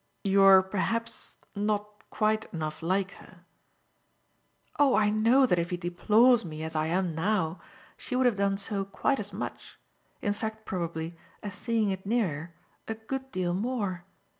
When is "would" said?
8.15-8.25